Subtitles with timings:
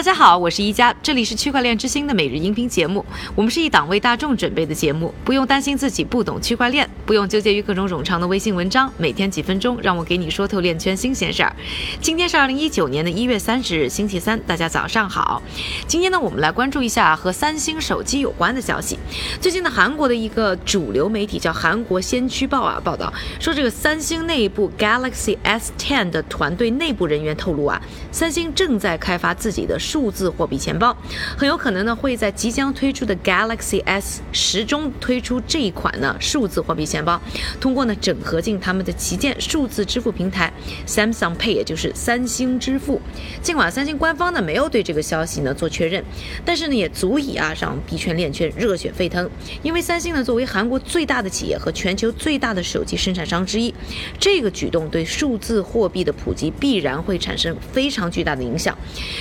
[0.00, 3.04] 大家好，我是一加，这里是区块链之星的每日音频节目。
[3.34, 11.54] 我们是一档为大众准备的节目，不用担心自己不懂区块链，不用纠结于各种冗长的微信文章，每天几分钟，让我给你说透链圈新鲜事儿。
[12.00, 15.42] 今天是二零一九年的一月三十日，星期三，大家早上好。
[15.86, 18.98] 今天呢，我们来关注一下和三星手机有关的消息。
[19.38, 27.78] 最近呢，韩国的一个主流媒体叫《韩国先驱报》啊，报道说这个三星内部 Galaxy S10 的团队内部人员透露啊，
[28.10, 29.78] 三星正在开发自己的。
[29.90, 30.96] 数字货币钱包
[31.36, 37.20] 很有可能呢会在即将推出的 Galaxy S 十中推出这一款呢数字货币钱包，
[37.60, 40.52] 通过呢整合进他们的旗舰数字支付平台
[40.86, 43.00] Samsung Pay，也就是三星支付。
[43.42, 46.04] 尽管三星官方呢没有对这个消息呢做确认，
[46.44, 49.28] 但是呢也足以啊让币圈链圈热血沸腾。
[49.62, 53.74] 因为三星呢作为韩国最大的企业和全球最大的手机生产商之一，
[54.20, 58.78] 这个举动对数字货币的普及必然会产生非常巨大的影响。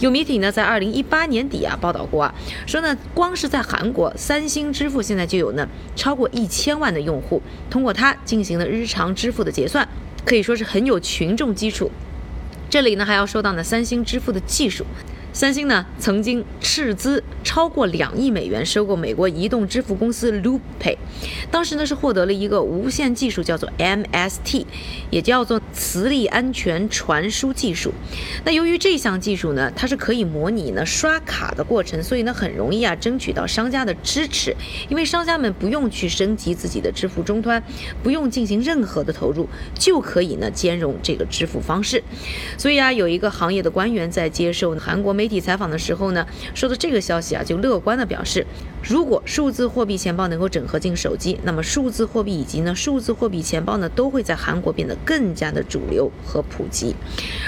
[0.00, 0.40] 有媒体。
[0.40, 2.34] 呢，在二零一八年底啊，报道过啊，
[2.66, 9.86] 说呢，光是在韩国，三星支付现在就有呢超过一千万的用户通过它进行了日常支付的结算，
[10.24, 11.90] 可以说是很有群众基础。
[12.68, 14.84] 这里呢，还要说到呢，三星支付的技术。
[15.32, 20.96] 三星呢曾经斥资超过两亿美元收购美国移动支付公司 LoopPay，
[21.50, 24.66] 当时呢是获得了一个无线技术，叫做 MST，
[25.10, 27.92] 也叫做磁力安全传输技术。
[28.44, 34.54] 那由于这项技术呢，它是可以模拟呢刷卡的过程，所以呢很容易啊争取到商家的支持，
[34.88, 37.62] 因为商家们不用去升级自己的支付终端，
[38.02, 42.02] 不用进行任何的投入，就可以呢兼容这个支付方式。
[42.58, 48.46] 所以啊，有一个行业的官员在接受韩国媒体采访的时候呢，说到这个消息啊，就乐观的表示，
[48.82, 56.96] 如果数字货币钱包能够整合进手机，那么数字货币以及呢数字货币钱包呢，都会在韩国变得更加的主流和普及。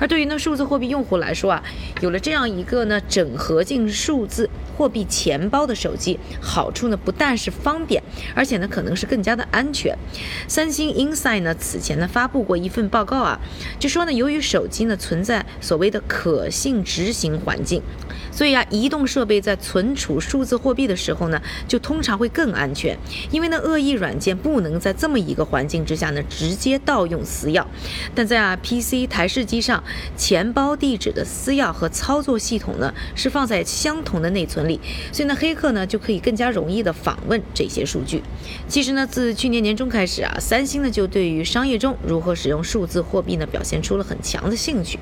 [0.00, 1.62] 而对于呢数字货币用户来说啊，
[2.00, 8.02] 有了这样一个呢整合进数字货币钱包的手机，好处呢不但是方便，
[8.34, 9.94] 而且呢可能是更加的安全。
[10.46, 13.38] 三星 Inside 呢此前呢发布过一份报告啊，
[13.78, 17.57] 就说呢由于手机呢存在所谓的可信执行环。
[17.58, 17.82] 环境，
[18.30, 22.96] 所以啊，移动设备在存储数字货币的时候呢，就通常会更安全，
[23.32, 27.64] 因为呢，恶意软件不能在这么一个环境之下呢，直接盗用私钥。
[28.14, 29.82] 但在啊，PC 台式机上，
[30.16, 34.78] 钱包地址的私钥和操作系统呢，是放在相同的内存里，
[35.10, 38.22] 所以呢，黑客呢就可以更加容易的访问这些数据。
[38.68, 45.00] 其实呢，自去年年中开始啊，三星呢就对于商业中如何使用数字货币呢，表现出了很强的兴趣。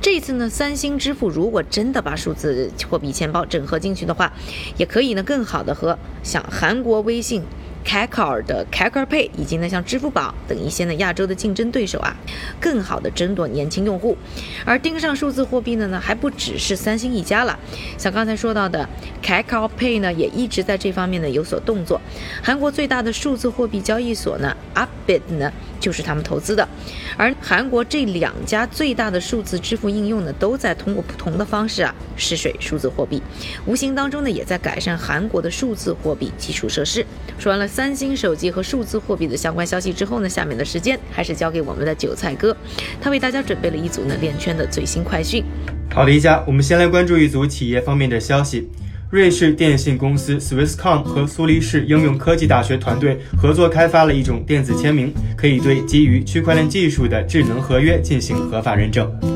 [0.00, 4.32] 这一次呢，三星支付如果真把数字货币钱包整合进去的话，
[4.76, 7.42] 也可以呢更好的和像韩国微信。
[7.86, 12.14] 凯卡尔的凯卡尔 Pay 以及呢像支付宝等一些呢亚洲的竞争对手啊，
[12.60, 14.18] 更好的争夺年轻用户。
[14.64, 17.56] 而盯上数字货币的呢还不只是三星一家了，
[17.96, 18.86] 像刚才说到的
[19.22, 22.00] 凯卡尔 Pay 呢也一直在这方面呢有所动作。
[22.42, 26.68] 韩国最大的数字货币交易所呢 Upbit 呢就是他们投资的。
[27.16, 33.22] 而韩国这两家最大的数字支付应用呢都在通过不同的方式啊试水数字货币，
[33.64, 37.06] 无形当中呢也在改善韩国的数字货币基础设施。
[37.38, 37.68] 说完了。
[37.76, 42.56] 三星手机和数字货币的相关消息之后呢，下面的时间还是交给我们的韭菜哥，
[43.02, 45.44] 他为大家准备了一组呢链圈的最新快讯。
[45.90, 48.70] 好的，一家，我们先来关注一组企业方面的消息。
[49.10, 59.35] 瑞士电信公司 Swisscom 和苏黎世应用科技大学团队合作开发了一种电子签名，可以对基于区块链技术的智能合约进行合法认证。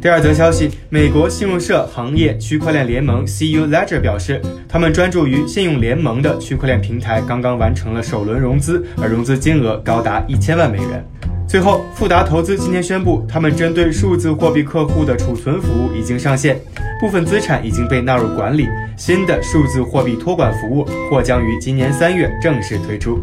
[0.00, 11.04] 第二则消息，美国信用社行业区块链联盟 CU Ledger 表示，他们专注于信用联盟的区块链平台刚刚完成了首轮融资，而融资金额高达一千万美元。
[11.48, 16.56] 最后，富达投资今天宣布，他们针对数字货币客户的储存服务已经上线，
[17.00, 23.18] 部分资产已经被纳入管理，新的数字货币托管服务或将于今年三月正式推出。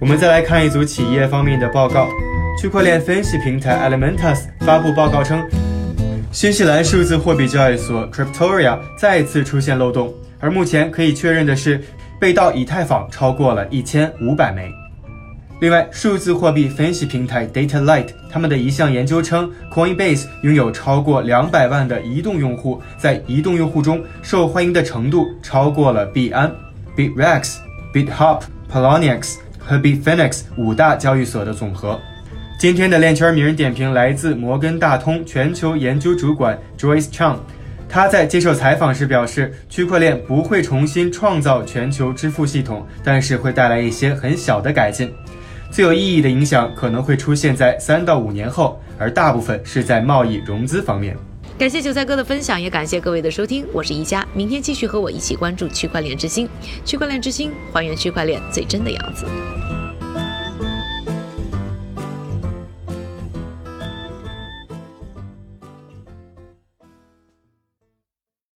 [0.00, 2.08] 我们再来看一组企业方面的报告。
[2.58, 5.42] 区块链分析平台 Elementus 发布报告称，
[6.30, 11.82] 新西兰数字货币交易所 Cryptoria 再次出现漏洞，而目前可以确认的是，
[12.20, 14.70] 被盗以太坊超过了一千五百枚。
[15.60, 26.52] 另外，数字货币分析平台 DataLight 他们的一项研究称，Coinbase 拥有超过两百万的移动用户，在移动用户中受欢迎的程度超过了币安、
[26.96, 27.56] Bitrex、
[27.92, 31.98] BitHop、Poloniex 和 Bitfinex 五大交易所的总和。
[32.62, 37.38] 今天的链圈名人点评来自摩根大通全球研究主管 Joyce Chang，
[37.88, 45.12] 他在接受采访时表示，区块链不会重新创造全球支付系统，但是会带来一些很小的改进。
[45.72, 51.16] 最有意义的影响可能会出现在三到五年后，而大部分是在贸易融资方面。
[51.58, 56.48] 感谢韭菜哥的分享，也感谢各位的收听，我是宜佳，明天继续和我一起关注区块链之星，
[56.84, 59.26] 区块链之星还原区块链最真的样子。